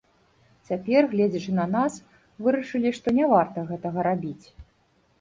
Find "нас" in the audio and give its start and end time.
1.75-1.99